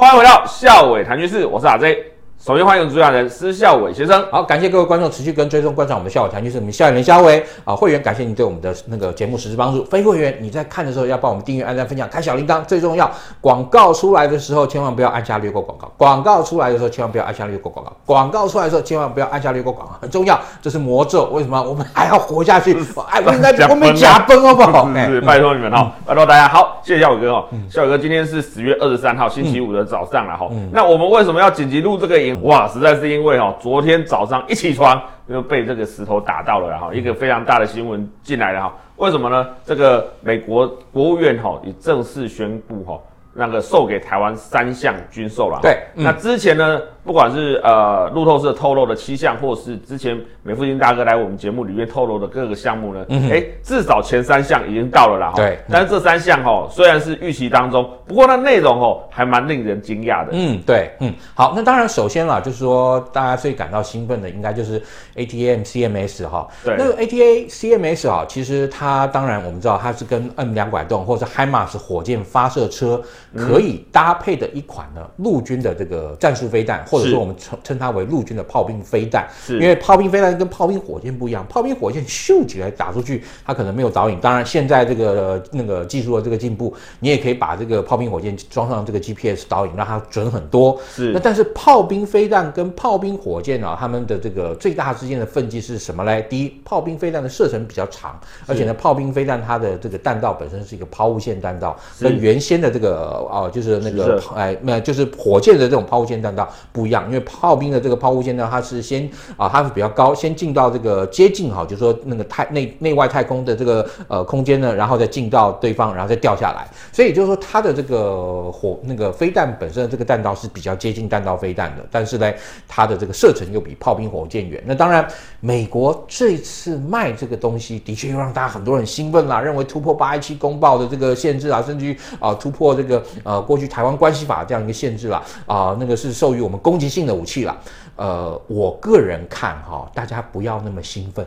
[0.00, 2.12] 欢迎回到校委谈军事，我是阿 J。
[2.40, 4.24] 首先欢迎主讲人施孝伟先生。
[4.30, 9.84] 好，感谢各位观众持续跟追踪观察我们孝伟谈军事，我们孝伟连孝伟啊，会员感谢您对我们的那个节目实质帮助。
[9.86, 13.10] 非会员你在看的时候要帮我们订阅、按赞、分享、开小铃铛，最重要，
[13.40, 15.90] 广告出来的时候千万不要按下略过广告。
[15.96, 17.92] 广告出来的时候千万不要按下略过广告。
[18.06, 21.24] 广告出来的时候千万不要按下略过广告，很重要，这是魔咒。
[21.32, 22.72] 为什么我们还要活下去？
[23.08, 24.88] 哎，我们来我们假崩好不好？
[24.94, 26.46] 是， 是，拜托你们哈，拜托大家。
[26.46, 27.44] 好，谢谢孝伟哥哦。
[27.68, 30.48] 孝伟哥，今天是十月二十三号星期五的早上了哈。
[30.72, 33.08] 那我们为什么要紧急录这个哇，实在是。
[33.08, 38.74] 因为哈，昨天早上一起床就被这个石头打到了，然后一个非常大的新闻进来了哈。
[38.96, 39.48] 为什么呢？
[39.64, 43.00] 这个美国国务院哈也正式宣布哈，
[43.38, 45.60] 那个售给台湾三项军售了。
[45.62, 46.80] 对，那之前呢？
[47.04, 55.32] 不管是呃路透社透露的七项，或是之前美富金大哥来我们节目里面透露的各个项目呢，哎、嗯欸，至少前三项已经到了啦。
[55.34, 60.32] 对，但是这三项哦，虽然是预期当中，不过那内容哦还蛮令人惊讶的。
[60.32, 64.78] 嗯，对，嗯，好，那当然首先啦，就是说大家最感到兴奋的，应该就是
[65.16, 66.46] ATAM CMS 哈。
[66.62, 73.00] 对，那个 ATA CMS 哈，其实它当然我们知道它是跟 M 两拐洞或者是 HIMARS 火箭发射车
[73.34, 77.02] 可以搭配的一款呢陆军的这个战术飞弹或。
[77.02, 84.18] 者说我们称称它为陆军的炮兵飞弹，是因为炮兵飞弹跟炮兵火箭不一样，炮兵火箭咻起来打出去，它可能没有导引。
[84.20, 90.78] 当然，现在这个那个技术的这个进步，你也可以把这个炮兵火箭装上这个 GPS 导引，让它准很多。
[90.94, 96.26] 是那但是炮兵飞弹跟炮兵火箭啊，它们的这个最大之间的分歧是什么嘞？
[96.28, 107.04] 第一，炮兵飞弹的射程比较长，而且呢，炮兵飞弹它的这个弹道本身是一个抛物线弹道，跟原先的这个哦，就是那个哎，那就是火箭的这种抛物线弹道不一样。
[107.06, 116.68] 因为炮兵的这个抛物线呢，它是先啊，它是比较高，先进到这个接近哈，就是说那个太内内外太空的这个呃空间呢，然后再进到对方，然后再掉下来。
[116.92, 122.32] 所以就是说它的这个火那个飞弹本身的这个弹道是比较接近弹道飞弹的，但是呢，
[122.66, 124.62] 它的这个射程又比炮兵火箭远。
[124.66, 125.06] 那当然，
[125.40, 137.56] 美国这次卖这个东西的确又让大家很多人兴奋啦，认为突破八一七公报的这个限制啊，甚至于啊突破这个呃过去台湾关系法这样一个限制啦啊，那个是授予我们攻击性的武器了，
[137.96, 141.26] 呃，我个人看哈，大家不要那么兴奋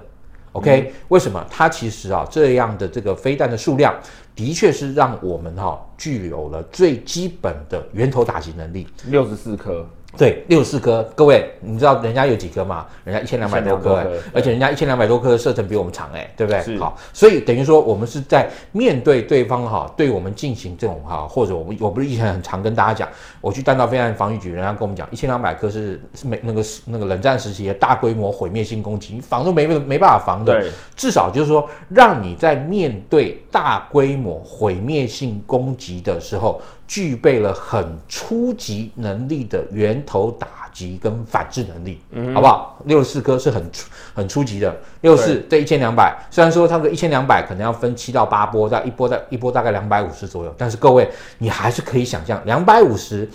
[0.54, 1.46] ，OK？、嗯、为什么？
[1.50, 3.94] 它其实啊，这样的这个飞弹的数量，
[4.36, 9.86] 的确是让我们哈具有了最基本的源头打击能力，六十四颗。
[10.18, 12.86] 对，六十四颗，各位，你知道人家有几颗吗？
[13.06, 16.78] 人家一千两百多颗，哎，而且人家一千两百多颗的射程比我们长，哎，对不对？
[16.78, 30.62] 好，所以等于说我们是在面对对方哈，对我们进行这种哈，或者我们我不是以前很常跟大家讲，我去弹道飞弹防御局，人家跟我们讲，一千两百颗是是没那个那个冷战时期的大规模毁灭性攻击，你防都没没办法防的。
[31.02, 31.12] 对。
[31.12, 36.62] 至少就是说，让你在面对大规模毁灭性攻击的时候。
[36.88, 42.78] 具备了很初级能力的源头打击跟反制能力，嗯，好不好？
[42.84, 53.26] 六十四颗是很初很初级的，六十四对一千两百，虽然说它的一千两百可能要分七到八波，在一波在一波大概两百五十左右，但是各位你还是可以想象两百五十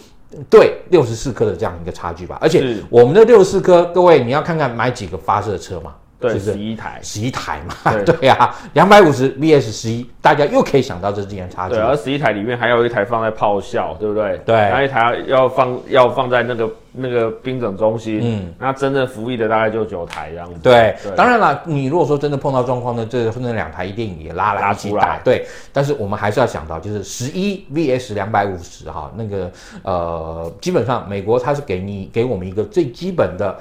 [0.51, 2.37] 对六十四颗的这样一个差距吧。
[2.43, 5.95] 而且我们的六十四颗，各位你要看看买几个发射车嘛。
[6.19, 11.75] 对，十一台，十一台嘛，对 呀，两百五十 vs 十一，大家又可以想到这之间差距。
[11.75, 14.41] 对，而十一台里面还有一台放在炮校，对不对？
[14.47, 20.59] 对，还有一台要放要放在那个那个兵整中心，嗯，那真正服役的大概就九台这样子。
[20.63, 25.19] 对，当然了，你如果说真的碰到状况呢，这那两台一定也拉来一起打。
[25.23, 29.51] 对，但是我们还是要想到，就是十一 vs 两百五十哈，那个
[29.83, 33.55] 呃，基本上美国它是给你给我们一个最基本的。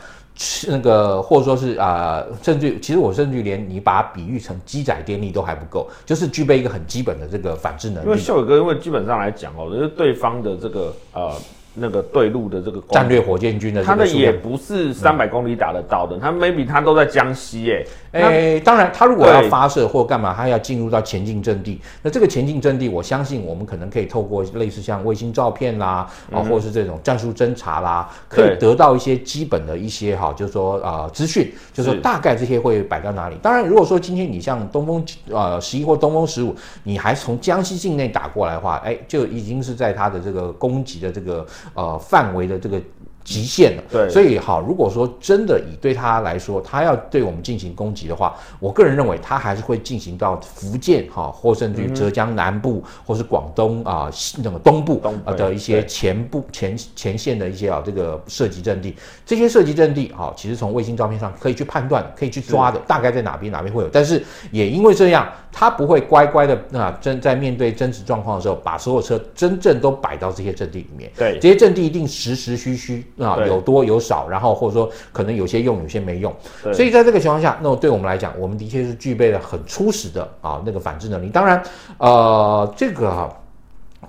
[0.68, 8.08] 那个，或者说是啊、甚至其实我甚至连你把它比喻成机载电力都还不够，就是具备一个很基本的这个反制能力。
[8.08, 11.32] 因为秀伟哥，因为基本上来讲哦，就是对方的这个呃。
[11.76, 17.72] 那个对陆的这个战略火箭军的，他的也不是三百公里打得到的，他 maybe 他都在江西
[18.12, 33.36] 哎，哎，当然他如果要发射或干嘛，他要进入到前进阵地，那这个前进阵地，我相信我们可能可以透过类似像卫星照片啦，啊，或者是这种战术侦察啦，可以得到一些基本的一些哈，就是说啊资讯，就是说大概这些会摆到哪里。
[33.42, 41.46] 当然，如果说今天你像东风呃十一或东风十五，你还从江西境内打过来的话，哎，就已经是在他的这个攻击的这个。
[41.74, 42.80] 呃，范围的这个
[43.24, 43.84] 极限了。
[43.92, 54.12] 对，所以哈，如果说真的以对他来说，他要对我们进行攻击的话，我个人认为他还是会进行到福建哈，或甚至于浙江南部，嗯、或是广东啊
[54.44, 58.96] 那个东部啊的一些前部前前线的一些啊这个射击阵地。
[59.26, 63.90] 这些射击阵地哈，其实从卫星照片上可以去判断，可以去抓的，大概在哪边哪边会有。
[63.90, 71.10] 但是也因为这样，他不会乖乖的啊真在面对真实状况的时候，把所有车真正都摆到这些阵地里面。
[71.18, 76.36] 对，这些阵地一定实实虚虚啊，有多有少，然后或者说可能有些用，有些没用。
[76.74, 81.30] 所以在这个情况下，那么对我们来讲，我们的确是具备了很初始的啊那个反制能力。
[81.30, 81.64] 当然，
[82.00, 83.34] 呃，这个哈。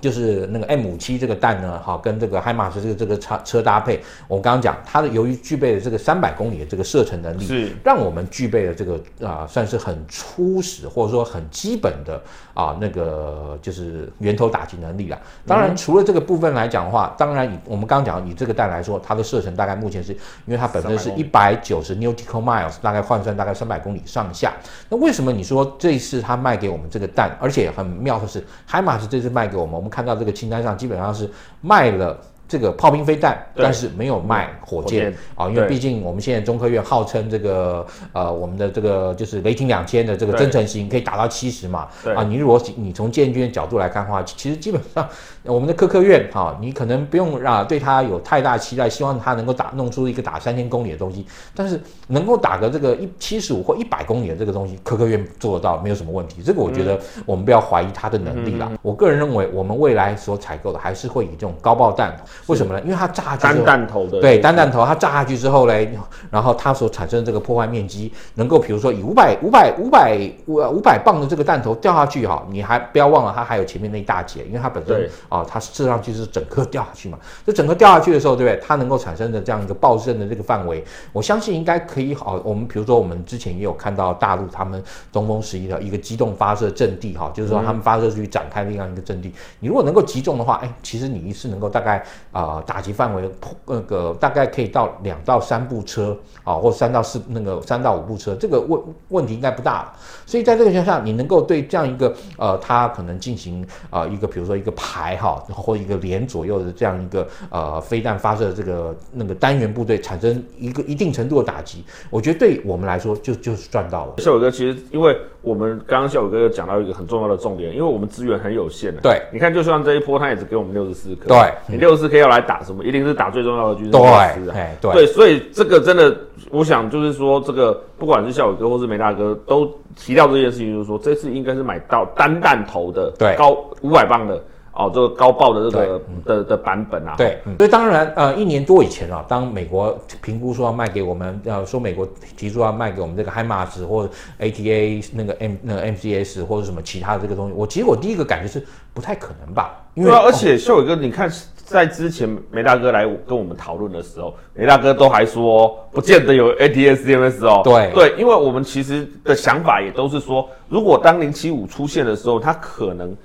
[0.01, 8.95] 就是那个 M 五七这个弹呢，哈，跟这个海马斯这个这个车车搭配，我刚刚讲，它的由于具备了这个三百公里的这个射程能力，是让我们具备了这个
[9.25, 12.21] 啊、呃，算是很初始或者说很基本的
[12.53, 15.17] 啊那个就是源头打击能力了。
[15.45, 24.53] 当然，除了这个部分来讲的话，当然以我们刚刚讲以这个弹来说，它的射程大概目前是因为它本身是一百九十 nautical miles，大概换算大概三百公里上下。
[24.89, 29.86] 那为什么你说这一次它卖给我们这个弹，而且很妙的是，海马斯这次卖给我们？
[29.89, 31.29] 看到这个清单上基本上是
[31.61, 45.07] 卖了这个炮兵飞弹，但是没有卖火箭啊，因为毕竟我们现在中科院号称这个呃我们的这个就是雷霆两千的这个增程型可以达到七十嘛，啊，你如果你从建军的角度来看的话，其实基本上。
[45.43, 56.41] 我们的科科院哈，你可能不用啊对它有太大期待，希望它能够打弄出一个打三千公里的东西，但是能够打个这个一七十五或一百公里的这个东西，科科院做得到，没有什么问题。
[56.43, 58.67] 这个我觉得我们不要怀疑它的能力啦。
[58.69, 62.13] 嗯、我个人认为，我们未来所采购的还是会以这种高爆弹，
[62.45, 62.81] 为什么呢？
[62.85, 65.91] 因为它炸下去单弹头的，对单弹头，它炸下去之后嘞，
[66.29, 75.43] 然后它所产生的这个破坏面积，能够比如说以五百五百五百五五百磅的这个弹头掉下去哈，你还不要忘了它还有前面那一大截，因为它本身啊。
[75.49, 77.17] 它射上去是整个掉下去嘛？
[77.45, 78.61] 这整个掉下去的时候，对不对？
[78.61, 80.83] 它能够产生的这样一个爆震的这个范围，
[81.13, 82.41] 我相信应该可以好。
[82.43, 89.33] 我们比如说，我们之前也有看到大陆他们东风十一的一个机动发射阵地，哈，就是说他们发射出去展开的这样一个阵地。
[89.61, 92.03] 你如果能够击中的话，哎，其实你一次能够大概
[92.37, 93.29] 啊、打击范围
[93.65, 98.79] 那个大概可以到两到三部车啊，或三到四那个三到五部车，这个问
[99.09, 99.93] 问题应该不大了。
[100.25, 105.43] 所以在这个情况下，你能够对这样一个呃，它可能进行啊、呃、一个比如说一个排哈。
[105.49, 114.15] 或一个连左右的这样一个呃飞弹发射这个那个单元部队产生一个一定程度的打击，我觉得对我们来说就就是赚到了。
[114.17, 119.01] 孝玮哥，其实因为我们刚刚孝宇哥有讲到一个很重要的重点，因为我们资源很有限的。
[119.01, 121.29] 对，你看，就算这一波他也只给我们六十四颗。
[121.29, 122.83] 对，你六十四颗要来打什么？
[122.83, 124.55] 一定是打最重要的军事设施啊。
[124.81, 126.15] 对，对，所以这个真的，
[126.51, 134.41] 我想就是说，这个不管是孝宇哥或是梅大哥都提到这件事情，就是说这次应该是买到单弹头的，对，高五百磅的。
[134.77, 142.07] 哦，这个高爆的这个的的版本啊，对，所以当然，呃，一年多以前啊，当美国评估说要卖给我们，要说美国
[142.37, 148.63] 提出要卖给我们这个 HIMARS 或者 ATA 那个 M 那个 MCS 或者什么其他的这个东西，我其实我第一个感觉是
[148.93, 151.27] 不太可能吧，因为、啊、而且秀伟哥，你看
[151.65, 157.91] 在之前梅大哥来跟我们讨论的时候，梅大哥都还说不见得有 ATA CMS 哦，对。
[157.95, 163.17] 对，因为我们其实的想法也都是说，如果当零七五出现的时候，它可能。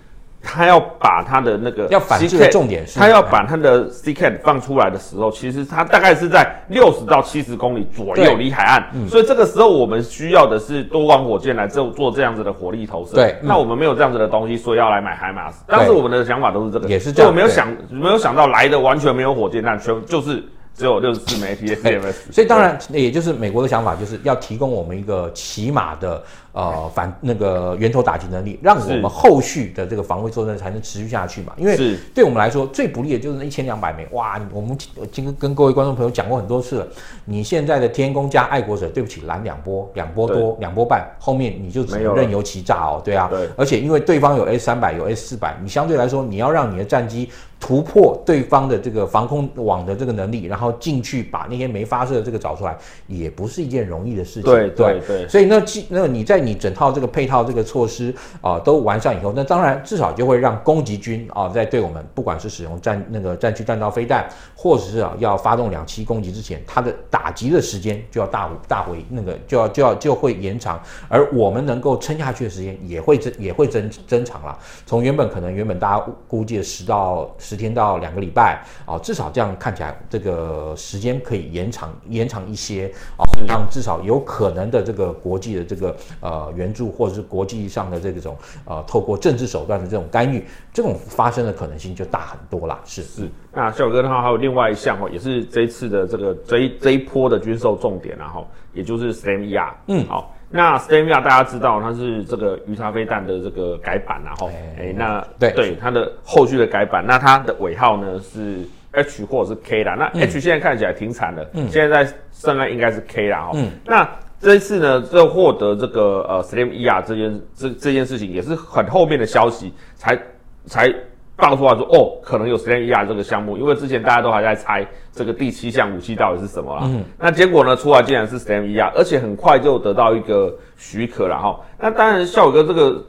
[0.43, 13.15] 他要把他的那个要反制的重点是，他要把他的 CCAT 放出来的时候，其实他大概是在六十到七十公里左右离海岸，嗯，所以这个时候我们需要的是多管火箭来做做这样子的火力投射。
[13.15, 15.62] 对，那我们没有这样子的东西，所以要来买海马斯。
[15.67, 20.43] 当时我们的想法都是这个，也是这样，我没有想没有想到来的完全没有火箭弹，全就是。
[20.75, 31.53] 只有六十四枚 ATACMS，所以当然，也就是美国的想法，就是要提供我们一个起码的呃反那个源头打击能力，让我们后续的这个防卫作战才能持续下去嘛。
[31.56, 34.06] 因为对我们来说最不利的就是那一千两百枚。
[34.13, 34.77] 哇，我们
[35.11, 36.87] 今跟跟各位观众朋友讲过很多次了，
[37.25, 43.01] 你现在的天宫加爱国者，对不起，拦两波，两波多，两波半，后面你就只能任由其炸哦。
[43.05, 47.29] 对啊，对，而且因为对方有 S 三百，有 S 四百，你相对来说你要让你的战机。
[47.63, 54.43] 突破对方的这个防空网的这个能力，然后进去把那些没发射的这个找出来，也不是一件容易的事情。
[54.43, 55.29] 对对对。
[55.29, 74.58] 所以那那你在你整套这个配套这个措施啊、都完善以后，那当然至少就会让攻击军啊、在对我们不管是使用战那个战区弹道飞弹，或者是啊要发动两栖攻击之前，它的打击的时间就要大大回那个就要就要就会延长，而我们能够撑下去的时间也会增也会增增长了。
[74.84, 77.56] 从原本可能原本大家估计的十到十。
[77.63, 92.79] 天到两个礼拜啊，至少这样看起来这个时间可以延长延长一些啊，让至少有可能的这个国际的这个呃援助或者是国际上的这种呃透过政治手段的这种干预，这种发生的可能性就大很多啦。
[92.84, 100.34] 是是，那小哥的话还有另外一项哦，也是这一次的这个这一这一波的军售重点然后也就是 STAMER 嗯，好。
[100.55, 108.60] 那 SLAM-E-R 大家知道它是这个鱼叉飞弹的这个改版，然后哎，那对对它的后续的改版，那它的尾号呢是
[108.91, 109.96] H 或者是 K 啦。
[109.98, 113.53] 那 H 现在看起来挺惨的，嗯，现在在上面应该是 K 啦哈。
[113.55, 114.06] 嗯，那
[114.43, 120.20] 这一次呢，这获得这个呃 SLAM-E-R 这件这这件事情也是很后面的消息才
[120.67, 120.93] 才。
[121.34, 126.82] 爆出来说哦，可能有 SLAM-E-R 这个项目，因为之前大家都还在猜这个第七项武器到底是什么啦。
[126.84, 131.58] 嗯，那结果呢，出来竟然是 SLAM-E-R，而且很快就得到一个许可了哈。
[131.81, 133.05] 那当然，孝玮哥这个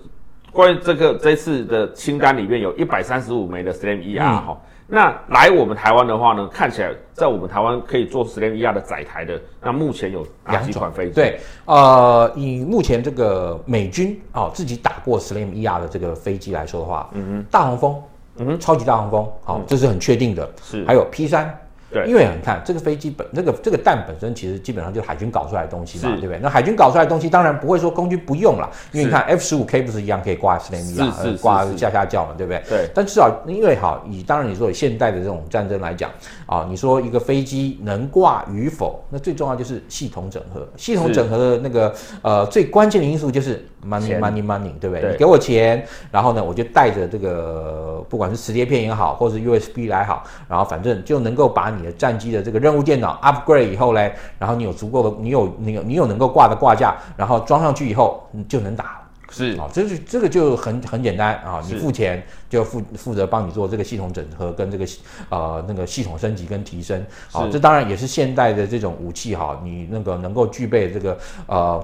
[0.51, 4.47] 关于这个这次的清单里面有一百三十五枚的 SLAM-E-R 哈。
[4.49, 11.15] 嗯、那来我们台湾的话呢，看起来在我们台湾可以做 SLAM-E-R 的载台的，那目前有哪几款飞机？
[11.15, 18.03] 对，呃，以目前这个美军哦自己打过 SLAM-E-R 的这个飞机来说的话，嗯哼，大黄蜂。
[18.37, 20.51] 嗯哼，超级大黄蜂，好，这是很确定的。
[20.63, 21.55] 是，还有 P 三。
[21.93, 26.39] 对，因为你看这个飞机本那个这个弹本身其实基本上就是海军搞出来的东西嘛，对不对？
[26.41, 32.63] 那海军搞出来的东西当然不会说空军不用了，因为你看 F 十五 K 不是一样可以挂 SLAM-E-R 啊，挂下下叫嘛，对不对？
[32.67, 32.89] 对。
[32.93, 36.09] 但至少因为哈，以当然你说以现代的这种战争来讲
[36.45, 40.67] 啊，你说一个飞机能挂与否，那最重要就是系统整合。
[40.75, 45.11] 系统整合的那个呃最关键的因素就是 money money money，对不对？
[45.11, 51.93] 你给我钱，然后呢我就带着这个不管是磁碟片也好，或者是 USB 来好，然后反正就能够把你的。
[51.93, 58.99] 战机的这个任务电脑 upgrade 以后嘞，然后你有足够的，你有你有你有能够挂的挂架，然后装上去以后，你就能打了。
[59.29, 64.85] 是啊，这是这个就很很简单啊，你付钱就负负责帮你做这个系统整合跟这个
[65.29, 67.01] 呃那个系统升级跟提升。
[67.31, 71.83] 好，这当然也是现代的这种武器哈，你那个能够具备这个呃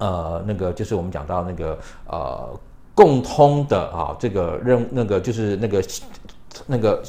[0.00, 1.78] 呃那个就是我们讲到那个
[2.08, 2.60] 呃
[2.94, 5.80] 共通的啊这个任那个就是那个。
[6.66, 7.00] 那个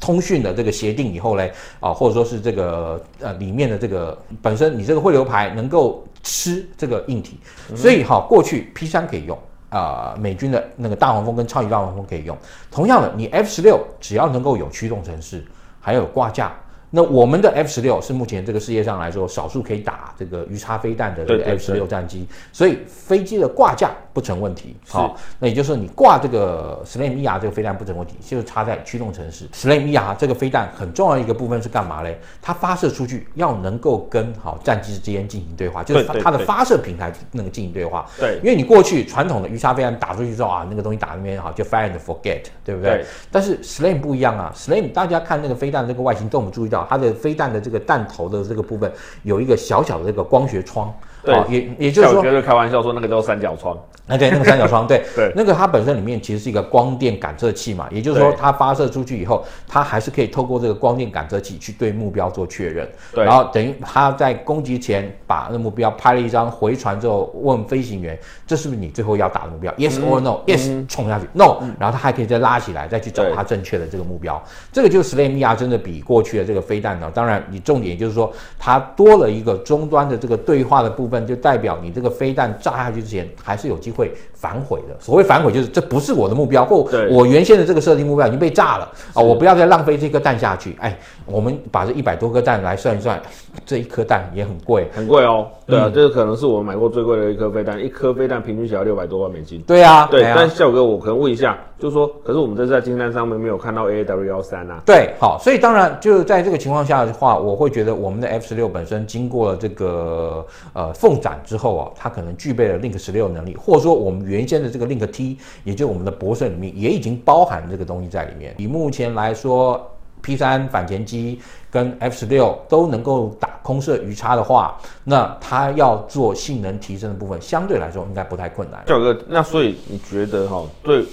[0.00, 7.38] 通讯的这个协定以后嘞，啊，或者说是这个呃里面的这个本身你这个汇流排能够吃这个硬体，
[7.76, 12.36] 所以哈过去 P 三可以用啊，美军的那个大黄蜂跟超级大黄蜂可以用，
[12.70, 15.44] 同样的你 F 十六只要能够有驱动程式，
[15.78, 16.52] 还有挂架。
[16.92, 24.74] 那我们的 F 十六是目前这个世界上来说少数可以打这个鱼叉飞弹的这个 F 十六战机，所以飞机的挂架不成问题。
[24.88, 29.46] 好，那也就是说你挂这个 SLAM-E-R 这个飞弹不成问题，就是插在驱动程式。
[29.52, 32.18] SLAM-E-R 这个飞弹很重要一个部分是干嘛嘞？
[32.42, 38.04] 它发射出去要能够跟好战机之间进行对话，就是它的发射平台那个进行对话。
[38.18, 42.94] 对，因为你过去传统的鱼叉飞弹打出去之后啊，那个东西打那边好就 fire and forget，对不对？
[42.94, 43.04] 对。
[43.30, 46.79] 但是 SLAM 不一样啊，SLAM 大家看那个飞弹这个外形都有没有注意到？
[46.88, 48.90] 它的飞弹的这个弹头的这个部分
[49.22, 53.76] 有一个小小的这个光学窗，对，也也就是说，开玩笑说那个叫三角窗。
[54.06, 71.26] 啊，对，那个三角窗，对 对，那个它本身里面其实是一个光电感测器嘛，也就是说它发射出去以后，它还是可以透过这个光电感测器去对目标做确认，对，然后等于它在攻击前把那目标拍了一张回传之后，问飞行员这是不是你最后要打的目标？Yes or no？Yes，冲下去。
[71.32, 74.42] ；No，然后它还可以再拉起来，再去找它正确的这个目标。
[74.72, 84.12] 这个就是 SLAM-E-R 真的比过去的这个飞弹呢，当然你重点就是说它多了一个终端的这个对话的部分，就代表你这个飞弹炸下去之前还是有机会。
[84.40, 84.96] 会反悔的。
[84.98, 89.22] 所谓反悔，就是这不是我的目标，或我原先的这个设定目标已经被炸了啊！
[89.22, 90.76] 我不要再浪费这颗蛋下去。
[90.80, 93.20] 哎，我们把这一百多颗蛋来算一算，
[93.66, 95.46] 这一颗蛋也很贵，很贵哦。
[95.66, 99.60] 对啊，这个可能是我们买过最贵的一颗飞弹，一颗飞弹平均起来六百多万美金。
[99.62, 100.22] 对啊，对。
[100.34, 104.80] 但孝玮哥，我可能问一下，就是说，可是我们这次在清单上面没有看到 A A W 幺三啊？
[104.84, 118.54] 对，好，所以当然就在这个情况下的话，我会觉得我们的 F 十六本身经过了这个呃凤展之后啊，它可能具备了 Link 十六能力，或者说我们原先的这个 Link T，也就我们的博胜里面也已经包含这个东西在里面。
[118.58, 119.90] 以目前来说
[120.22, 128.82] ，P 三反潜机跟 F 十六都能够打空射鱼叉的话，那它要做性能提升的部分，相对来说应该不太困难。
[128.86, 131.04] 孝玮哥，那所以你觉得哈，对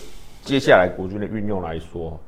[0.44, 2.20] 接下来国军的运用来说，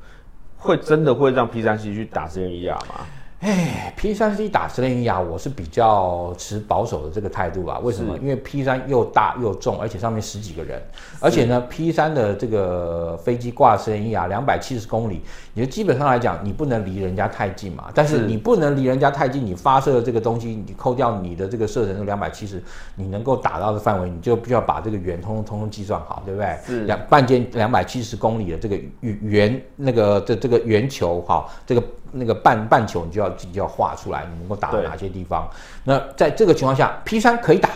[0.57, 3.05] 会真的会让 P 三 C 去打 SLAM-E-R 吗？
[3.39, 7.79] 哎，P 三 C 打斯雷米亚，我是比较持保守的这个态度吧？
[7.79, 8.17] 为什么？
[8.17, 10.81] 因为 P 三又大又重，而且上面十几个人，
[11.21, 15.21] 而且呢，P 三的这个飞机挂斯雷米亚两百七十公里，
[15.53, 17.85] 你就基本上来讲，你不能离人家太近嘛。
[17.95, 22.61] 但是你不能离人家太近，你发射的这个东西，你扣掉你的这个射程是两百七十，
[22.95, 26.57] 你能够打到的范围，你就必须要把这个圆通通通通计算好，对不对？
[26.65, 31.81] 是两半径两百七十公里的这个圆那个的这个圆球，哈，这个。
[32.11, 35.49] 那个半半球，你就要自己要画出来，你能够打到哪些地方？
[35.83, 37.69] 那在这个情况下，P 三可以打，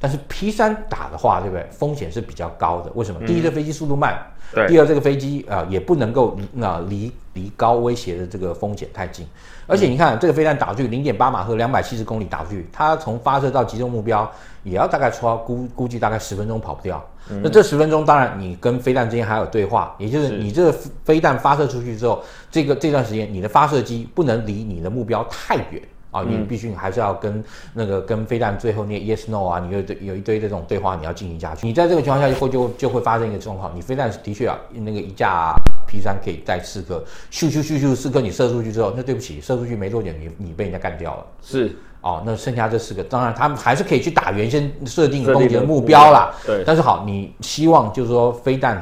[0.00, 1.64] 但是 P 三打的话，对不对？
[1.70, 2.90] 风险是比较高的。
[2.94, 3.20] 为什么？
[3.22, 4.10] 嗯、第一，这飞机速度慢；
[4.54, 9.26] 对第二，这个飞机啊、呃、也不能够那离离高威胁的这个风险太近。
[9.66, 14.28] 而且你看，这个飞弹打出去零点八马赫，两百七十公里打出去，它从发射到击中目标，
[14.64, 17.04] 也要大概超估估计大概十分钟跑不掉。
[17.28, 20.72] 嗯、那这十分钟，当然你跟飞弹之间还有对话，也就是你这个
[21.04, 25.80] 飞弹发射出去之后，这个这段时间你的发射机不能离你的目标太远
[26.10, 31.66] 啊，你必须还是要跟那个跟飞弹最后那 yes no 啊，你有有一堆这种对话你要进行下去。
[31.66, 35.54] 你在这个情况下就会就就会发生一个状况，你飞弹的确啊，那个一架
[35.90, 41.26] P 三可以带四颗，咻咻咻咻四颗你射出去之后，那对不起，射出去没多久你你被人家干掉了。
[41.42, 41.76] 是。
[42.02, 46.34] 哦，那剩下这四个，当然他们还是可以去打原先设定攻击的目标啦。
[46.46, 46.64] 对。
[46.64, 48.76] 但是好，你希望就是说飞弹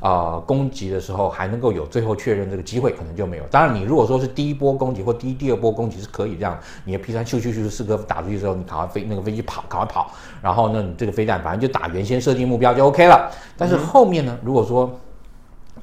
[0.00, 3.42] 啊、呃、攻击的时候还能够有最后确认这个机会，可能就没有。
[3.50, 13.30] 当然，你如果说是第一波攻击或第一第二波攻击是可以这样，你的 P 三咻咻咻四颗打出去之后，你赶快飞那个飞机跑，赶快跑，然后呢，你这个飞弹反正就打原先设定目标就 OK 了。
[13.54, 14.90] 但是后面呢，如果说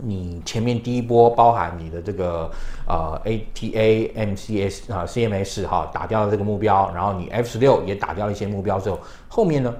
[0.01, 2.49] 你前面第一波包含你的这个
[2.87, 9.73] 呃 ATA MCS 啊 CMS 哈打掉了这个目标，然后你 F 十六也打掉一些目标之后，后面呢？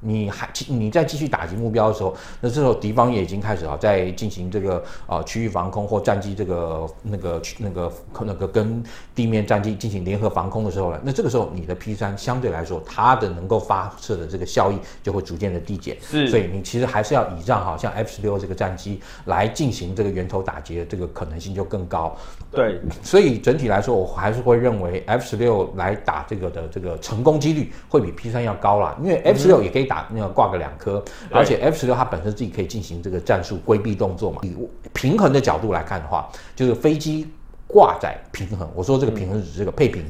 [0.00, 8.80] 你还你再继续打击目标的时候，那这时候敌方也已经开始啊，在进行这个啊区域防空或战机这个那个那个那个跟
[9.12, 11.00] 地面战机进行联合防空的时候了。
[11.02, 15.96] 那这个时候你的 P 三相对来说，它的能够发射的这个效益就会逐渐的递减。
[16.00, 22.16] 是，所以你其实还是要倚仗哈，像 F 十六这个战机来进行这个源头打击的这个可能性就更高。
[22.52, 29.87] 对，所以整体来说，我还是会认为 F 十六来打这个的这个成功几率会比 P 三要高啦，因为 F 十六也可以。
[29.88, 31.02] 打那个挂个两颗，
[31.32, 34.40] 而且 F 十六它本身自己可以进行这个战术规避动作嘛。
[34.44, 34.54] 以
[34.92, 37.26] 平衡的角度来看的话，就是飞机
[37.66, 38.70] 挂载平衡。
[38.74, 40.04] 我说这个平衡是指这个配平。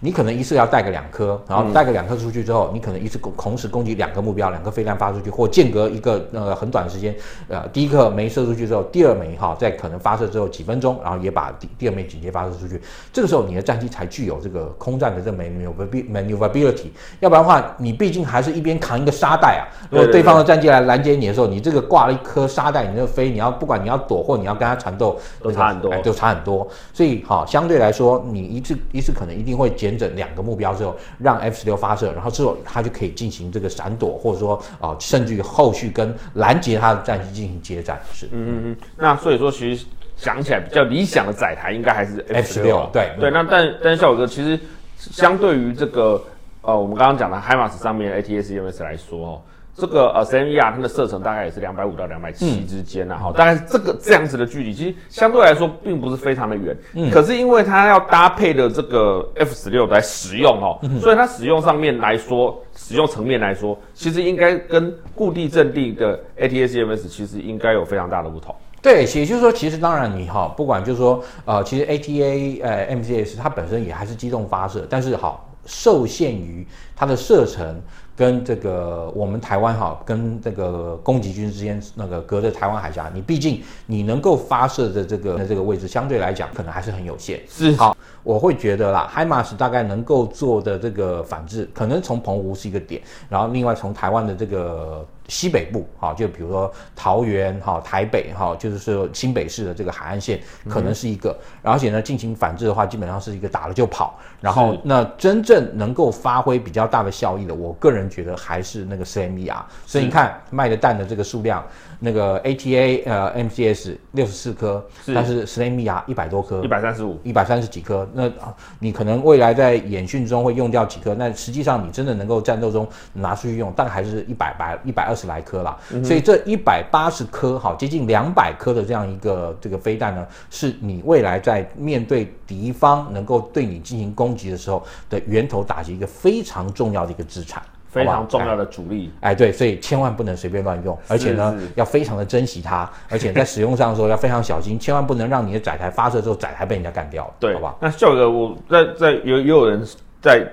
[0.00, 7.14] 你可能一次要带个两颗，然后带个两颗出去之后，嗯、你可能一次攻同时攻击两个目标，两个飞弹发出去，或间隔一个呃很短的时间，
[7.48, 12.80] 呃第一颗没射出去之后，第二枚哈在可能发射之后几分钟，然后也把第第二枚紧接发射出去，
[13.12, 16.88] 这个时候你的战机才具有这个空战的这 maneuverability，
[17.20, 38.00] 要不然的话，你毕竟还是一边扛一个沙袋啊，如果对方的战机来拦截你的时候，你这个挂了一颗沙袋，你这个飞，你要不管你要躲或你要跟他缠斗，都差很多，哎，都差很多，所以好相对来说，你一次一次可能一定会减整两个目标之后，让 F 十六发射，然后之后它就可以进行这个闪躲，或者说啊、呃，甚至于后续跟拦截它的战机进行接战。
[38.14, 38.76] 是，嗯嗯嗯。
[38.96, 39.84] 那所以说，其实
[40.16, 42.88] 想起来比较理想的载台应该还是 F 十六。
[42.90, 43.30] 对对。
[43.30, 44.58] 那但但是效果哥，其实
[44.98, 46.22] 相对于这个
[46.62, 49.42] 呃，我们刚刚讲的 HIMARS 上面的 ATACMS 来说哦。
[49.78, 68.54] 这个呃，CMER 它的射程大概也是两百五到两百七之间呐，哈，大概是这个这样子的距离，其实相对来说并不是非常的远，嗯，可是因为它要搭配的这个 F 十六来使用哦，嗯、所以它使用上面来说，使用层面来说，其实应该跟固定阵地的 ATACMS 其实应该有非常大的不同。
[68.80, 77.78] 对，也就是说，其实当然你哈，不管就是说，呃，其实 ATA 呃 MCS 它本身也还是机动发射，但是好受限于它的射程。
[78.16, 87.40] 跟这个我们台湾哈，跟这个攻击军之间那个隔着台湾海峡，你毕竟你能够发射的这个这个位置相对来讲可能还是很有限。
[87.46, 87.94] 是好，
[88.26, 95.06] 我会觉得啦，HIMARS 大概能够做的这个反制，可能从澎湖是一个点，然后另外从台湾的这个。
[95.28, 111.60] 西北部，哈，就比如说桃园，哈，台北，哈，就是说新北市的这个海岸线可能是一个，而且呢，进行反制的话，基本上是一个打了就跑，然后那真正能够发挥比较大的效益的，我个人觉得还是那个 CMER，所以你看卖的蛋的这个数量。
[111.98, 118.06] 那个 ATA 呃 MCS 六十四颗，是但是 SLAMIA 一百多颗，一百三十五，一百三十几颗。
[118.16, 118.32] 那
[118.78, 125.76] 你可能未来在演训中会用掉几颗，那实际上你真的能够战斗中拿出去用，大概还是一百百一百二十来颗啦。
[125.92, 137.62] 嗯、所以这一百八十颗，好接近两百颗的这样一个这个飞弹呢，是你未来在面对敌方能够对你进行攻击的时候的源头打击一个非常重要的一个资产。
[138.04, 139.12] 非常重要的主力。
[139.20, 147.78] 哎，对，所以千万不能随便乱用，而且呢，要非常的珍惜它，而且在使用上的时候要非常小心，千万不能让你的载台发射之后载台被人家干掉，对，好不好？
[147.80, 149.84] 那秀哥，我在在有也有人
[150.20, 150.46] 在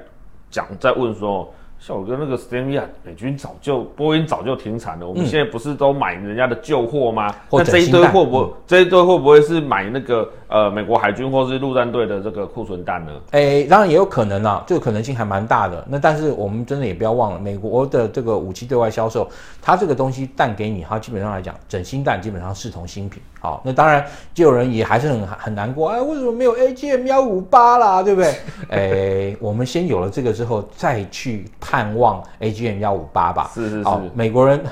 [0.49, 1.53] 讲在问说。
[1.85, 7.27] 像我跟那个 STEMIA 美军早就波音早就停产了，我们现在不是都买人家的旧货吗？
[7.49, 13.11] 嗯、那这一堆货不这一堆会不会是买那个呃美国海军或是陆战队的这个库存弹呢？
[13.31, 15.85] 哎、欸，当然也有可能啊，这个可能性还蛮大的。
[15.89, 19.29] 那但是我们真的也不要忘了，美国的这个武器对外销售，
[19.61, 23.21] 它这个东西弹给你，它基本上来讲，整新弹基本上视同新品。
[23.43, 28.01] 好，那当然就有人也还是很很难过，哎，为什么没有 AGM 幺五八啦？
[28.01, 28.29] 对不对？
[28.71, 33.51] 哎、欸，我们先有了这个之后，再去盼望 AGM 幺五八吧。
[33.53, 33.83] 是是是。
[33.83, 34.63] 好，美国人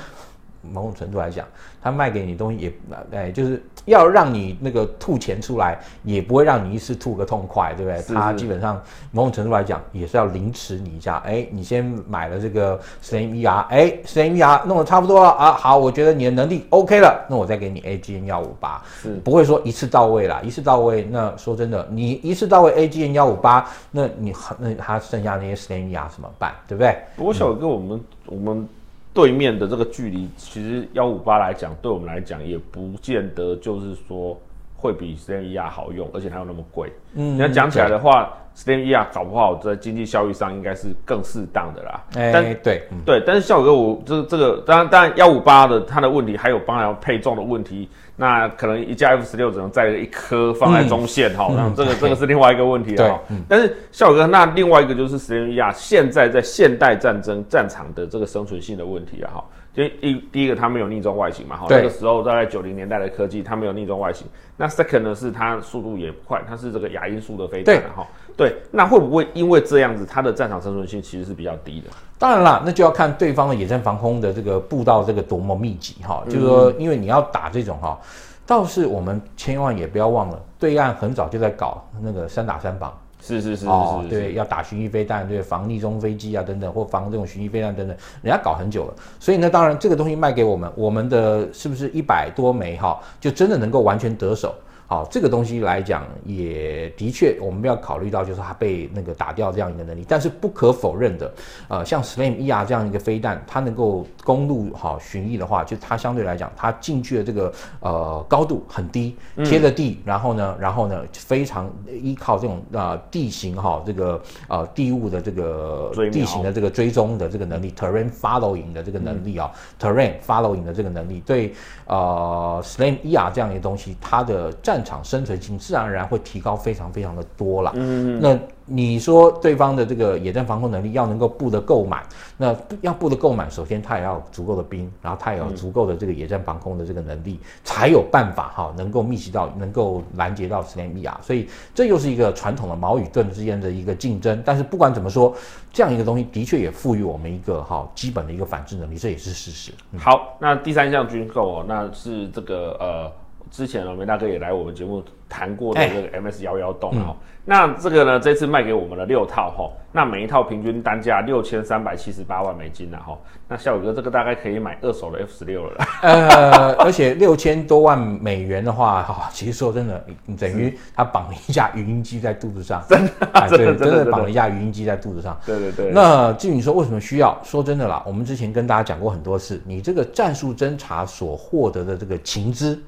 [0.62, 1.46] 某种程度来讲，
[1.82, 2.72] 他卖给你东西也，
[3.10, 3.62] 哎，就是。
[3.86, 8.00] 要让你那个吐钱出来，也不会让你一次吐个痛快，对不对？
[8.00, 11.16] 是是他基本上某种程度来讲，也是要凌迟你一下。
[11.26, 21.02] 哎，你先买了这个 SLAM-E-R，哎，SLAM-E-R 弄得差不多了啊，好，我觉得你的能力 OK 了，那我再给你 AGN 幺五八，是不会说一次到位啦，一次到位。
[21.10, 26.54] 那说真的，你一次到位 AGN 幺五八，那你那他剩下那些 SLAM-E-R 怎么办？
[26.68, 26.96] 对不对？
[27.16, 28.68] 不过小哥，我们、嗯、我们。
[29.14, 34.38] 对面的这个距离，其实幺五八来讲，对我们来讲也不见得就是说
[34.82, 36.92] 会比 SLAM-E-R 好用，而且它又那么贵。
[37.14, 42.04] 嗯，你要讲起来的话，SLAM-E-R 搞不好在经济效益上应该是更适当的啦。
[42.16, 47.88] 哎，但对，嗯、对，但是孝哥，我这这个当然当然幺五八的它的问题还有当然要配重的问题。
[48.14, 53.20] 那可能一架 F 十六只能载一颗放在中线哈，那、嗯、这个这个是另外一个问题了哈。
[53.48, 59.44] 但是孝哥，那另外一个就是 SLAM-E-R 现在在现代战争战场的这个生存性的问题了哈。
[59.74, 64.26] 就一第一个它没有逆装外形嘛哈，那个时候大概九零年代的科技它没有逆装外形。
[64.56, 68.06] 那 second 呢是它速度也不快，它是这个亚音速的飞弹哈。
[68.36, 71.88] 对，那会不会因为这样子它的战场生存性其实是比较低的？
[72.18, 76.22] 当然啦，那就要看对方的野战防空的这个步道这个多么密集哈。
[76.26, 77.98] 就是说，因为你要打这种哈，
[78.46, 82.92] 倒是我们千万也不要忘了，对岸很早就在搞那个三打三防。
[83.24, 88.94] 是是是哦，对，要打巡弋飞弹，对，防逆中飞机啊等等，或防这种巡弋飞弹等等，人家搞很久了。
[89.20, 94.52] 所以呢，当然这个东西卖给我们，我们的是不是一百多枚哈，就真的能够完全得手？
[94.92, 100.04] 好，这个东西来讲，也的确，我们要考虑到，就是它被那个打掉这样一个能力。
[100.06, 101.32] 但是不可否认的，
[101.66, 107.50] 呃，像 SLAM-E-R 这样一个飞弹，它能够公路好巡弋的话，就它相对来讲，它进去的这个
[107.80, 119.50] 呃高度很低，贴着地，然后呢，然后呢，非常依靠这种呃地形哈，这个呃地物的这个地形的这个追踪的这个能力，terrain following 的这个能力啊
[119.80, 121.54] ，terrain following 的这个能力，对
[121.86, 127.72] 呃 SLAM-E-R 这样一个东西，它的战场生存性自然而然会提高非常非常的多了。
[127.74, 132.02] 嗯，那你说对方的这个野战防空能力要能够布得够满，
[132.36, 141.18] 那要布得够满，首先他也要足够的兵，然后他也要有足够的这个野战防空的这个能力，才有办法哈，能够密集到，能够拦截到 SLAM-E-R。
[141.20, 144.40] 所以这又是一个传统的矛与盾之间的一个竞争。
[144.44, 145.34] 但是不管怎么说，
[145.72, 149.72] 这样一个东西的确也赋予我们一个哈基本的一个反制能力，这也是事实。
[149.90, 153.12] 嗯、好，那第三项军购哦，那是这个呃。
[153.52, 165.86] 之前呢，梅大哥也来我们节目谈过的这个 MS 幺幺洞哈，那这个呢，这次卖给我们的六套哈，那每一套平均单价六千三百七十八万美金呢哈，那孝宇哥这个大概可以买二手的 F 十六了啦。
[166.00, 170.02] 呃， 而且六千多万美元的话哈，其实说真的，
[170.40, 175.38] 等于他绑了一架语音机在肚子上， 真的，真的真的绑了一架语音机在肚子上。
[175.44, 175.90] 对对对。
[175.92, 182.82] 那至于你说为什么需要，说真的啦，我们之前跟大家讲过很多次，你这个战术侦查所获得的这个情资。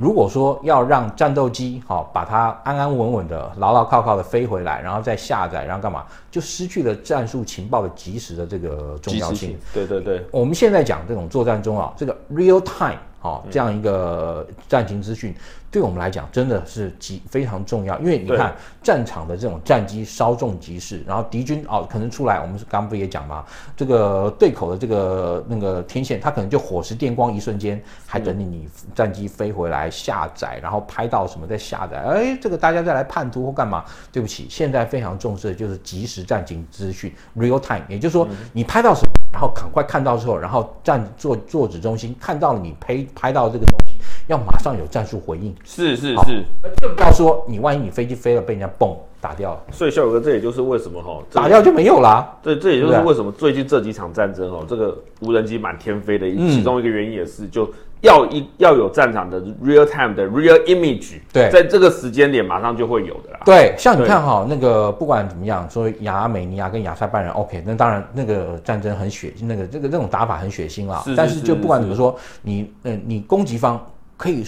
[0.00, 9.58] 如果说要让战斗机好把它安安稳稳的、牢牢靠靠的飞回来，然后再下载，然后干嘛，就失去了战术情报的及时的这个重要性。
[9.72, 15.34] 对对对，我们现在讲这种作战中啊，这个 real time 哦这样一个战情资讯。
[15.72, 23.44] 对我们来讲真的是极非常重要，因为你看战场的这种战机稍纵即逝，然后敌军哦可能出来，我们刚刚不也讲嘛？
[23.76, 33.84] 这个对口的这个那个天线，它可能就火石电光一瞬间，还等你你战机飞回来下载，然后拍到什么再下载，哎，这个大家再来判图或干嘛？
[34.10, 43.94] 对不起，现在非常重视的就是及时战情资讯 （real time），也就是说你拍到什么，然后赶快看到之后，然后站坐坐指中心看到了你拍拍到这个东西。
[44.28, 45.54] 要马上有战术回应。
[45.64, 46.44] 是是是，
[46.80, 52.36] 更不要说你万一你飞机飞了被人家蹦打掉了，所以孝玮哥，这也就是为什么哈，打掉就没有啦。
[52.40, 57.68] 对，这也就是为什么最近这几场战争哦，这个无人机满天飞的其中一个原因也是就。
[58.00, 63.40] 要一要有战场的 real time 的 real image，对，在这个时间点马上就会有的啦。
[63.44, 71.02] 对，像你看哈，那个不管怎么样，说亚美尼亚跟亚塞拜然，OK，那当然那个战争很血，那个这个这种打法很血腥啦。
[71.04, 73.84] 是是是是是，但是就不管怎么说，你呃，你攻击方
[74.16, 74.44] 可以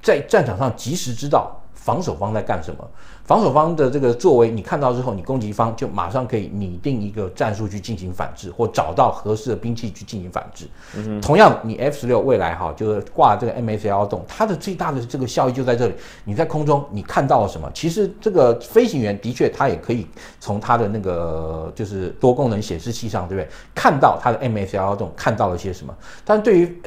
[0.00, 2.88] 在战场上及时知道防守方在干什么。
[3.28, 10.66] 防守方的这个作为，你看到之后，你攻击方就马上可以拟定一个战术去进行反制，或找到合适的兵器去进行反制。
[10.96, 15.94] 嗯，同样，你 F 十六未来哈，就是挂这个 MSL 洞，它的最大的这个效益就在这里。
[16.24, 17.70] 你在空中你看到了什么？
[17.74, 20.06] 其实这个飞行员的确他也可以
[20.40, 23.50] 从他的那个就是多功能显示器上，对不对？
[23.74, 25.94] 看到他的 MSL 洞看到了些什么？
[26.24, 26.82] 但对于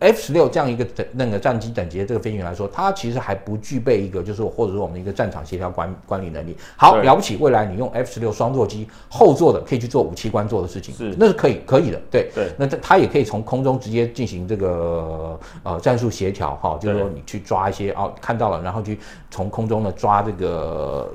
[0.00, 6.54] F 十六这样一个等那个战机等级的这个飞行员来说，他其实还不具备一个，就是或者说我们的一个战场协调管管理能力。
[6.76, 12.52] 好了不起，未来你用 F 十六双座机后座的可以去做武器官做的事情，是那是可以可以的，对对。
[12.58, 18.98] 那他他也可以从空中直接进行这个呃战术协调哈，就是说你去抓一些哦看到了，然后去
[19.30, 21.10] 从空中呢抓这个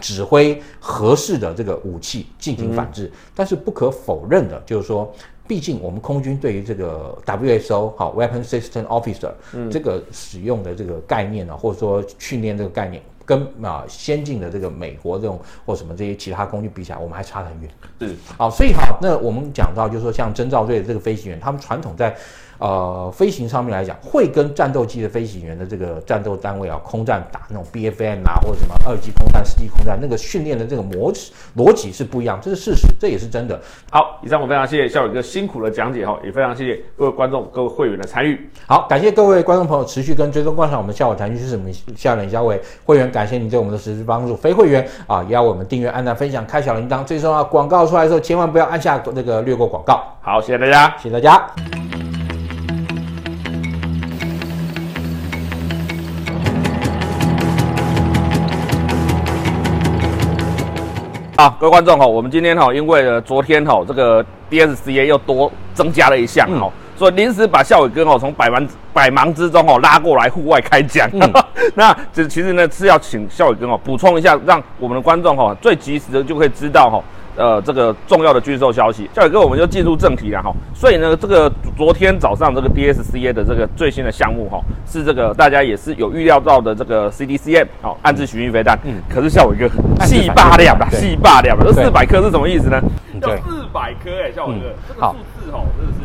[0.00, 3.06] 指挥合适的这个武器进行反制。
[3.06, 5.12] 嗯、但是不可否认的就是说。
[5.48, 9.32] 毕竟，我们空军对于这个 WSO 好 Weapon System Officer
[9.70, 17.70] 这个使用的这个概念呢，或者说训练这个概念，跟啊先进的这个美国这种或什么这些其他工具比起来，我们还差得很远。
[18.00, 22.14] 是，好，所以好，那我们讲到就是说，像征兆队的这个飞行员，他们传统在。
[22.58, 33.60] 呃，飞行上面来讲，会跟战斗机的飞行员的这个战斗单位啊，空战打那种 BFM 啊，或者什么二级空战、四级空战，那个训练的这个模式逻辑是不一样，这是事实，这也是真的。
[33.90, 38.50] 好，以上我非常谢谢校友哥辛苦的讲解哈，也非常谢谢各位观众、各位会员的参与。
[38.66, 44.34] 好，感谢各位观众朋友持续跟追踪观赏我们孝玮谈军事，我们孝玮孝玮会员，感谢您对我们的实质帮助。
[44.34, 47.04] 非会员啊，也要我们订阅、按赞、分享、开小铃铛。
[47.04, 50.02] 最重要，广告出来的时候千万不要按下那个略过广告。
[50.20, 51.87] 好，谢谢大家，谢谢大家。
[61.40, 71.08] 好，各位观众哈，我们今天哈，因为呢，昨天哈，这个 DSCA 又多增加了一项哈，所以临时把孝伟哥哈从百忙百忙之中哈拉过来户外开讲。
[71.12, 71.32] 嗯、
[71.76, 77.00] 那这其实呢是要请孝伟哥哈补充一下，让我们的观众哈最及时的就可以知道哈。
[77.38, 80.52] 呃，这个重要的军售消息，孝玮哥，我们就进入正题了哈。
[80.74, 88.76] 所以呢，这个昨天早上这个 DSCA 的这个最新的项目哈，是这个大家也是有预料到的这个 CDCM 哦，暗自巡弋飞弹。
[88.82, 89.68] 嗯，可是孝玮哥
[90.04, 92.82] 细八两吧，细八两吧，这四百颗是什么意思呢？
[93.22, 95.97] 要，四百颗哎，孝玮哥，这个数字哦，真的是。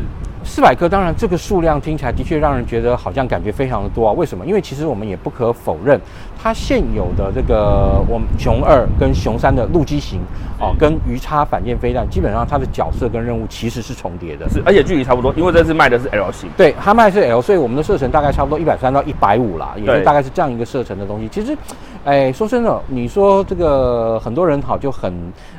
[0.53, 4.13] 四百颗，当然这个数量听起来的确让人觉得好像感觉非常的多啊。
[4.13, 4.45] 为什么？
[4.45, 5.99] 因为其实我们也不可否认，
[6.39, 10.19] 它现有的这个我们熊二跟熊三的陆基型
[10.59, 21.27] 哦，跟鱼叉反舰飞弹，基本上它的角色跟任务其实是重叠的，是而且距离差不多，因为这次卖的是 L 型，对，它卖的是 L，所以我们的射程大概差不多一百三到一百五啦，也就大概是这样一个射程的东西。
[21.29, 21.57] 其实，
[22.05, 25.13] 哎，说真的，你说这个很多人好就很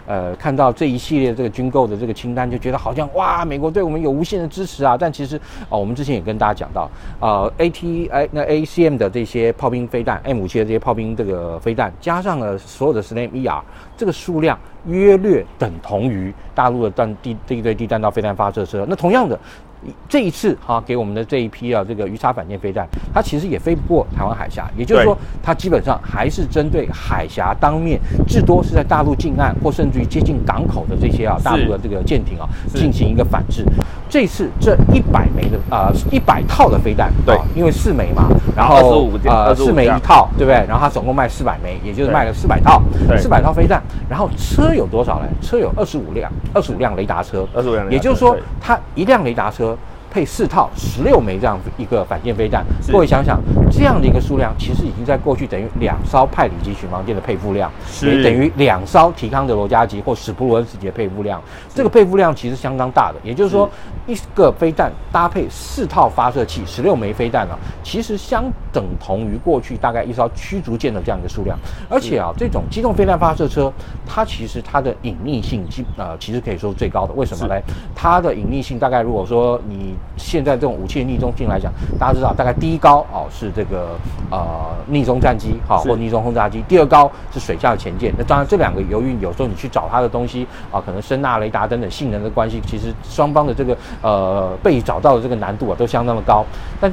[0.07, 4.85] 呃，看到这一系列这个军购的这个清单，就觉得好像哇，美国对我们有无限的支持。
[4.85, 6.83] 啊，但其实啊、哦，我们之前也跟大家讲到，
[7.19, 13.63] 啊、呃、，AT 哎，那 ACM 的这些炮兵飞弹，M 五七的这些炮兵这个飞弹，加上了所有的 SLAM ER，
[13.97, 18.85] 这个数量约略等同于大陆的弹地地对地弹道飞弹发射车。
[18.87, 19.39] 那同样的。
[20.09, 33.65] 这一次哈、啊，给我们的这一批啊，这个鱼叉反舰飞弹，它其实也飞不过台湾海峡，也就是说，它基本上还是针对海峡当面，至多是在大陆近岸或甚至于接近港口的这些啊，大陆的这个舰艇啊，进行一个反制。
[34.09, 40.65] 这次这一百枚的啊，一百套的飞弹，对、啊，因为四枚嘛，然后呃四枚一套，对不对？
[40.69, 42.81] 然后它总共卖四百枚，也就是卖了四百套，
[43.19, 43.83] 四百套飞弹。
[44.09, 45.27] 然后车有多少呢？
[45.43, 49.74] 车有二十五辆，二十五辆雷达车，二十五辆，也就是说，它一辆雷达车。
[50.15, 57.69] 配四套十六枚这样子一个反舰飞弹，各位想想，这样的一个数量，其实已经在过去等于两艘派里级巡防舰的配副量，
[58.01, 61.43] 也等于两艘提康德罗加级或史普鲁恩斯级的配副量。
[61.75, 63.69] 这个配副量其实相当大的，也就是说，
[64.07, 71.59] 一个飞弹搭配四套发射器，十六枚飞弹啊，其实相等同于过去大概一艘驱逐舰的这样一个数量。
[71.91, 73.73] 而且啊，这种机动飞弹发射车，
[74.07, 77.13] 它其实它的隐匿性基呃，其实可以说是最高的。
[77.15, 77.61] 为什么呢？
[77.97, 83.97] 它的隐匿性大概如果说你现在这种武器的逆中性来讲，大家知道大概第一高哦是这个
[84.31, 84.47] 呃
[84.87, 88.13] 逆中战机好，或逆中轰炸机，第二高是水下的潜舰。
[88.17, 96.45] 那当然这两个由于有时候你去找它的东西啊，可能声纳雷达等等性能的关系，其实双方的这个呃被找到的这个难度啊都相当的高。
[96.81, 96.91] 但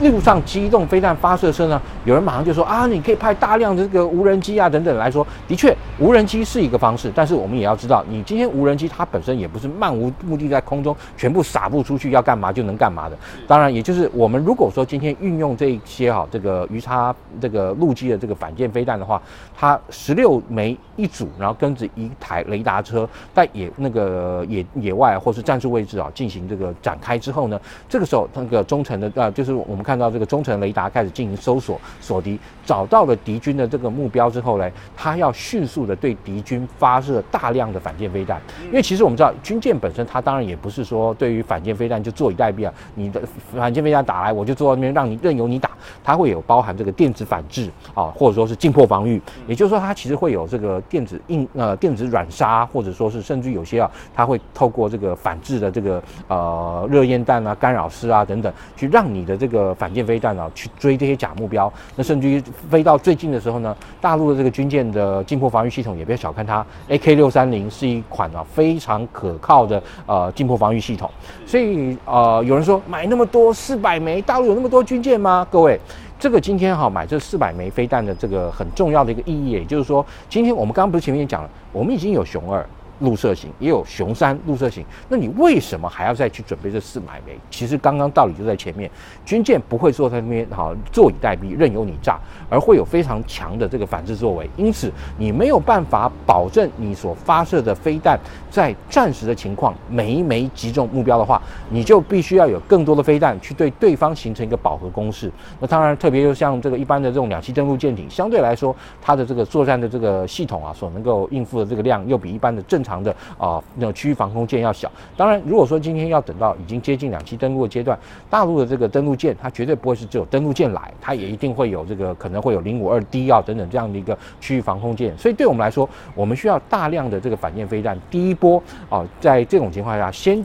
[0.00, 13.16] 陆上机动飞弹发射车呢，有人马上就说啊，你可以派大量的这个无人机啊等等来说，的确无人机是一个方式，但是我们也要知道，你今天无人机它本身也不是漫无目的在空中全部撒布出去要干嘛就能干嘛的。
[13.46, 19.22] 当然，也就是我们如果说今天运用这些哈这个鱼叉这个陆基的这个反舰飞弹的话，
[19.56, 43.22] 它十六枚一组，然后跟着一台雷达车在野那个野野外或是战术位置啊进行这个展开之后呢，这个时候那个中程的啊就是我们看到这个中程雷达开始进行搜索锁敌，找到了敌军的这个目标之后呢，他要迅速的对敌军发射大量的反舰飞弹，因为其实我们知道军舰本身它当然也不是说对于反舰飞弹就坐以待毙啊，你的
[43.54, 45.70] 反舰飞弹打来我就坐在那边让你任由你打，
[46.02, 61.72] 它会有包含这个电子反制啊，或者说是近迫防御，也就是说它其实会有这个电子硬呃电子软杀，或者说是甚至有些啊，它会透过这个反制的这个呃热焰弹啊、干扰丝啊等等，去让你的这个反舰飞弹啊去追这些假目标。
[61.96, 71.10] 那甚至于飞到最近的时候呢，大陆的这个军舰的近迫防御系统也不要小看它，AK 六三零是一款啊非常可靠的呃近迫防御系统。
[71.46, 75.46] 所以呃有人说买那么多四百枚，大陆有那么多军舰吗？
[75.50, 75.78] 各位。
[76.16, 82.64] 这个今天哈买这四百枚飞弹的这个很重要的一个意义，也就是说，今天我们刚刚不是前面也讲了，我们已经有熊二。
[83.00, 87.38] 陆射型也有雄三陆射型，那你为什么还要再去准备这四百枚？
[87.50, 88.90] 其实刚刚道理就在前面，
[89.24, 94.48] 军舰不会坐在那边好坐以待毙，任由你炸，而会有非常强的这个反制作为。
[94.56, 98.18] 因此，你没有办法保证你所发射的飞弹
[98.50, 105.30] 在战时的情况每一枚击中目标的话，你就必须要有更多的飞弹去对对方形成一个饱和攻势。
[105.58, 114.92] 那当然，特别又像这个一般的这种两栖登陆舰艇，相对来说，它的这个作战的这个系统啊，所能够应付的这个量又比一般的正常的啊，那区域防空舰要小。
[115.16, 125.16] 当然，如果说今天要等到已经接近两栖登陆的阶段，大陆的这个登陆舰，它绝对不会是只有登陆舰来，它也一定会有这个可能会有零五二 D 啊等等这样的一个区域防空舰。
[125.16, 130.44] 所以对我们来说，我们需要大量的这个反舰飞弹，第一波啊，在这种情况下先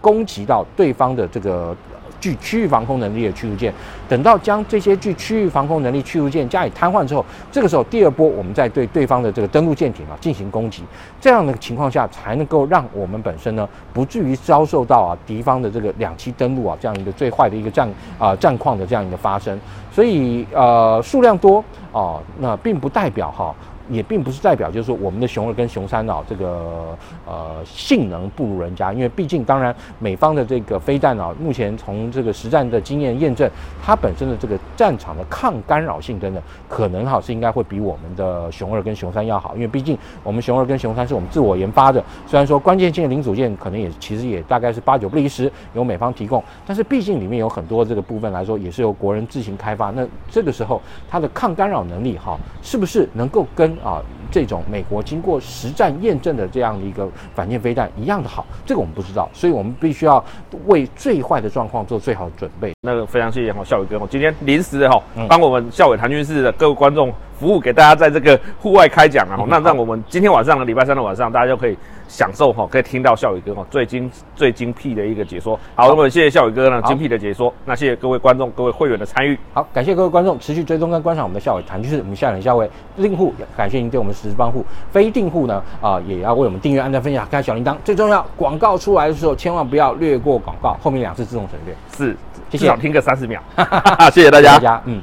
[0.00, 1.76] 攻击到对方的这个。
[2.24, 3.70] 具区域防空能力的驱逐舰，
[4.08, 10.82] 等到将这些具区域防空能力驱逐舰加以瘫痪之后，这个时候第二波我们再对对方的这个登陆舰艇啊进行攻击，
[11.20, 17.86] 这样的情况下才能够让我们本身呢不至于遭受到啊敌方的这个两栖登陆啊这样一个最坏的一个战
[18.18, 19.60] 啊战况的这样一个发生。
[19.92, 23.54] 所以呃数量多啊，那并不代表哈。
[23.90, 33.50] 也并不是代表就是说我们的熊二跟熊三啊，这个呃性能不如人家，因为毕竟当然美方的这个飞弹啊，目前从这个实战的经验验证，
[33.82, 60.22] 它本身的这个战场的抗干扰性等等，可能哈是应该会比我们的熊二跟熊三要好，因为毕竟我们熊二跟熊三是我们自我研发的，虽然说关键性的零组件可能也其实也大概是八九不离十由美方提供，但是毕竟里面有很多这个部分来说也是由国人自行开发，那这个时候它的抗干扰能力哈是不是能够跟啊，这种美国经过实战验证的这样的一个反舰飞弹一样的好，这个我们不知道，所以我们必须要
[60.66, 62.72] 为最坏的状况做最好的准备。
[62.82, 71.76] 那个非常谢谢哈校伟哥我，今天临时的哈帮我们校伟谈军事的各位观众服务，给大家在这个户外开讲啊，那让我们今天晚上的礼拜三的晚上，大家就可以。
[72.06, 75.58] 享受哈，可以听到孝宇哥哈最精最精辟的一个解说。
[75.74, 77.52] 好，我们谢谢孝宇哥呢精辟的解说。
[77.64, 79.36] 那谢谢各位观众、各位会员的参与。
[79.54, 81.98] 好，感谢各位观众持续追踪跟观赏我们的孝玮谈军事。
[82.00, 84.64] 我们下脸孝玮订户，感谢您对我们实时帮护。
[84.92, 87.74] 非订户呢啊，也要为我们订阅、按赞、分享、开小铃铛。
[87.82, 91.74] 最重要，广告出来的时候千万不要略过广告，后面两次自动省略。
[91.96, 92.14] 是，
[92.50, 92.64] 谢谢。
[92.64, 93.42] 至少听个三十秒。
[94.12, 94.52] 谢谢大家。
[94.52, 95.02] 大家，嗯。